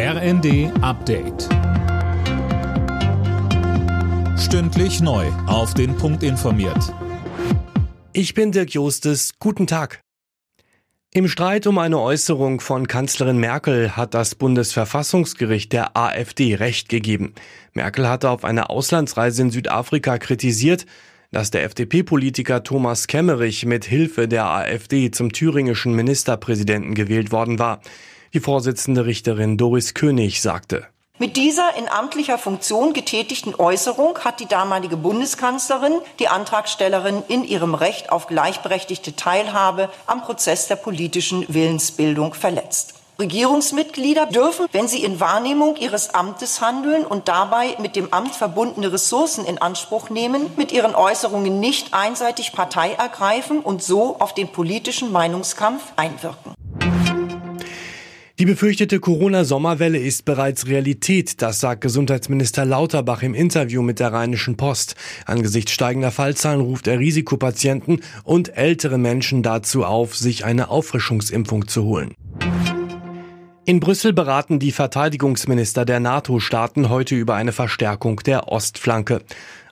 RND 0.00 0.70
Update. 0.80 1.48
Stündlich 4.38 5.00
neu. 5.00 5.26
Auf 5.48 5.74
den 5.74 5.96
Punkt 5.96 6.22
informiert. 6.22 6.94
Ich 8.12 8.32
bin 8.32 8.52
Dirk 8.52 8.70
Jostes. 8.70 9.40
Guten 9.40 9.66
Tag. 9.66 10.00
Im 11.12 11.26
Streit 11.26 11.66
um 11.66 11.78
eine 11.78 11.98
Äußerung 11.98 12.60
von 12.60 12.86
Kanzlerin 12.86 13.38
Merkel 13.38 13.96
hat 13.96 14.14
das 14.14 14.36
Bundesverfassungsgericht 14.36 15.72
der 15.72 15.96
AfD 15.96 16.54
Recht 16.54 16.88
gegeben. 16.88 17.34
Merkel 17.72 18.08
hatte 18.08 18.30
auf 18.30 18.44
einer 18.44 18.70
Auslandsreise 18.70 19.42
in 19.42 19.50
Südafrika 19.50 20.18
kritisiert, 20.18 20.86
dass 21.32 21.50
der 21.50 21.64
FDP-Politiker 21.64 22.62
Thomas 22.62 23.08
Kemmerich 23.08 23.66
mit 23.66 23.84
Hilfe 23.84 24.28
der 24.28 24.46
AfD 24.46 25.10
zum 25.10 25.32
thüringischen 25.32 25.92
Ministerpräsidenten 25.92 26.94
gewählt 26.94 27.32
worden 27.32 27.58
war. 27.58 27.80
Die 28.34 28.40
Vorsitzende 28.40 29.06
Richterin 29.06 29.56
Doris 29.56 29.94
König 29.94 30.42
sagte. 30.42 30.86
Mit 31.18 31.36
dieser 31.36 31.74
in 31.76 31.88
amtlicher 31.88 32.36
Funktion 32.36 32.92
getätigten 32.92 33.54
Äußerung 33.54 34.18
hat 34.18 34.38
die 34.38 34.46
damalige 34.46 34.96
Bundeskanzlerin 34.96 35.94
die 36.18 36.28
Antragstellerin 36.28 37.22
in 37.26 37.42
ihrem 37.42 37.74
Recht 37.74 38.12
auf 38.12 38.26
gleichberechtigte 38.26 39.16
Teilhabe 39.16 39.88
am 40.06 40.22
Prozess 40.22 40.68
der 40.68 40.76
politischen 40.76 41.44
Willensbildung 41.48 42.34
verletzt. 42.34 42.94
Regierungsmitglieder 43.18 44.26
dürfen, 44.26 44.66
wenn 44.70 44.86
sie 44.86 45.02
in 45.02 45.18
Wahrnehmung 45.18 45.74
ihres 45.74 46.14
Amtes 46.14 46.60
handeln 46.60 47.04
und 47.04 47.26
dabei 47.26 47.76
mit 47.80 47.96
dem 47.96 48.12
Amt 48.12 48.36
verbundene 48.36 48.92
Ressourcen 48.92 49.44
in 49.44 49.58
Anspruch 49.58 50.10
nehmen, 50.10 50.50
mit 50.56 50.70
ihren 50.70 50.94
Äußerungen 50.94 51.58
nicht 51.58 51.94
einseitig 51.94 52.52
Partei 52.52 52.92
ergreifen 52.92 53.58
und 53.58 53.82
so 53.82 54.20
auf 54.20 54.34
den 54.34 54.52
politischen 54.52 55.10
Meinungskampf 55.10 55.82
einwirken. 55.96 56.57
Die 58.38 58.46
befürchtete 58.46 59.00
Corona-Sommerwelle 59.00 59.98
ist 59.98 60.24
bereits 60.24 60.68
Realität, 60.68 61.42
das 61.42 61.58
sagt 61.58 61.80
Gesundheitsminister 61.80 62.64
Lauterbach 62.64 63.24
im 63.24 63.34
Interview 63.34 63.82
mit 63.82 63.98
der 63.98 64.12
Rheinischen 64.12 64.56
Post. 64.56 64.94
Angesichts 65.26 65.72
steigender 65.72 66.12
Fallzahlen 66.12 66.60
ruft 66.60 66.86
er 66.86 67.00
Risikopatienten 67.00 68.00
und 68.22 68.56
ältere 68.56 68.96
Menschen 68.96 69.42
dazu 69.42 69.84
auf, 69.84 70.14
sich 70.14 70.44
eine 70.44 70.68
Auffrischungsimpfung 70.68 71.66
zu 71.66 71.82
holen. 71.82 72.14
In 73.68 73.80
Brüssel 73.80 74.14
beraten 74.14 74.58
die 74.58 74.72
Verteidigungsminister 74.72 75.84
der 75.84 76.00
NATO-Staaten 76.00 76.88
heute 76.88 77.14
über 77.14 77.34
eine 77.34 77.52
Verstärkung 77.52 78.16
der 78.20 78.48
Ostflanke. 78.48 79.20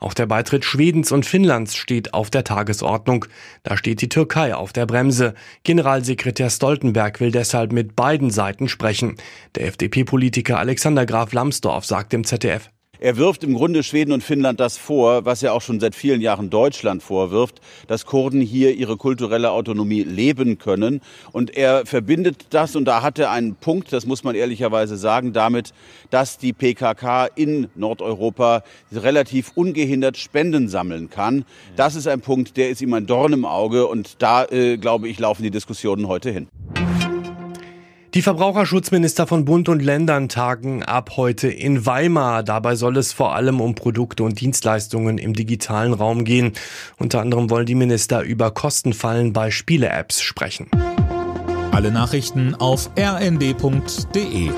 Auch 0.00 0.14
der 0.14 0.26
Beitritt 0.26 0.64
Schwedens 0.64 1.12
und 1.12 1.24
Finnlands 1.24 1.76
steht 1.76 2.12
auf 2.12 2.28
der 2.28 2.42
Tagesordnung. 2.42 3.26
Da 3.62 3.76
steht 3.76 4.00
die 4.00 4.08
Türkei 4.08 4.52
auf 4.52 4.72
der 4.72 4.86
Bremse. 4.86 5.34
Generalsekretär 5.62 6.50
Stoltenberg 6.50 7.20
will 7.20 7.30
deshalb 7.30 7.70
mit 7.70 7.94
beiden 7.94 8.30
Seiten 8.30 8.66
sprechen. 8.66 9.14
Der 9.54 9.68
FDP-Politiker 9.68 10.58
Alexander 10.58 11.06
Graf 11.06 11.32
Lambsdorff 11.32 11.84
sagt 11.84 12.14
im 12.14 12.24
ZDF. 12.24 12.70
Er 13.00 13.16
wirft 13.16 13.42
im 13.44 13.54
Grunde 13.54 13.82
Schweden 13.82 14.12
und 14.12 14.22
Finnland 14.22 14.60
das 14.60 14.78
vor, 14.78 15.24
was 15.24 15.42
er 15.42 15.52
auch 15.52 15.62
schon 15.62 15.80
seit 15.80 15.94
vielen 15.94 16.20
Jahren 16.20 16.48
Deutschland 16.48 17.02
vorwirft, 17.02 17.60
dass 17.88 18.06
Kurden 18.06 18.40
hier 18.40 18.74
ihre 18.74 18.96
kulturelle 18.96 19.50
Autonomie 19.50 20.02
leben 20.02 20.58
können. 20.58 21.00
Und 21.32 21.56
er 21.56 21.86
verbindet 21.86 22.46
das, 22.50 22.76
und 22.76 22.84
da 22.84 23.02
hat 23.02 23.18
er 23.18 23.30
einen 23.30 23.56
Punkt, 23.56 23.92
das 23.92 24.06
muss 24.06 24.22
man 24.22 24.34
ehrlicherweise 24.34 24.96
sagen, 24.96 25.32
damit, 25.32 25.72
dass 26.10 26.38
die 26.38 26.52
PKK 26.52 27.26
in 27.34 27.68
Nordeuropa 27.74 28.62
relativ 28.92 29.52
ungehindert 29.54 30.16
Spenden 30.16 30.68
sammeln 30.68 31.10
kann. 31.10 31.44
Das 31.76 31.96
ist 31.96 32.06
ein 32.06 32.20
Punkt, 32.20 32.56
der 32.56 32.70
ist 32.70 32.80
ihm 32.80 32.94
ein 32.94 33.06
Dorn 33.06 33.32
im 33.32 33.44
Auge. 33.44 33.86
Und 33.86 34.22
da, 34.22 34.44
äh, 34.44 34.76
glaube 34.76 35.08
ich, 35.08 35.18
laufen 35.18 35.42
die 35.42 35.50
Diskussionen 35.50 36.06
heute 36.06 36.30
hin. 36.30 36.48
Die 38.14 38.22
Verbraucherschutzminister 38.22 39.26
von 39.26 39.44
Bund 39.44 39.68
und 39.68 39.82
Ländern 39.82 40.28
tagen 40.28 40.84
ab 40.84 41.16
heute 41.16 41.48
in 41.48 41.84
Weimar. 41.84 42.44
Dabei 42.44 42.76
soll 42.76 42.96
es 42.96 43.12
vor 43.12 43.34
allem 43.34 43.60
um 43.60 43.74
Produkte 43.74 44.22
und 44.22 44.40
Dienstleistungen 44.40 45.18
im 45.18 45.32
digitalen 45.32 45.92
Raum 45.92 46.22
gehen. 46.22 46.52
Unter 46.96 47.20
anderem 47.20 47.50
wollen 47.50 47.66
die 47.66 47.74
Minister 47.74 48.22
über 48.22 48.52
Kostenfallen 48.52 49.32
bei 49.32 49.50
Spiele-Apps 49.50 50.22
sprechen. 50.22 50.68
Alle 51.72 51.90
Nachrichten 51.90 52.54
auf 52.54 52.88
rnd.de 52.96 54.50